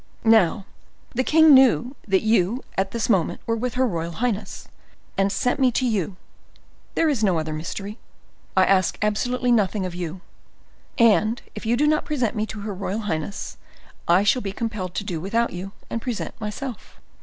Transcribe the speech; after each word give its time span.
Now, 0.25 0.65
the 1.13 1.23
king 1.23 1.53
knew 1.53 1.95
that 2.07 2.23
you 2.23 2.63
at 2.75 2.89
this 2.89 3.07
moment 3.07 3.39
were 3.45 3.55
with 3.55 3.75
her 3.75 3.85
royal 3.85 4.13
highness, 4.13 4.67
and 5.15 5.31
sent 5.31 5.59
me 5.59 5.71
to 5.73 5.85
you. 5.85 6.15
There 6.95 7.07
is 7.07 7.23
no 7.23 7.37
other 7.37 7.53
mystery, 7.53 7.99
I 8.57 8.65
ask 8.65 8.97
absolutely 9.03 9.51
nothing 9.51 9.85
of 9.85 9.93
you; 9.93 10.21
and 10.97 11.39
if 11.53 11.67
you 11.67 11.77
will 11.77 11.85
not 11.85 12.05
present 12.05 12.35
me 12.35 12.47
to 12.47 12.61
her 12.61 12.73
royal 12.73 13.01
highness, 13.01 13.57
I 14.07 14.23
shall 14.23 14.41
be 14.41 14.53
compelled 14.53 14.95
to 14.95 15.03
do 15.03 15.21
without 15.21 15.53
you, 15.53 15.71
and 15.87 16.01
present 16.01 16.33
myself." 16.41 16.99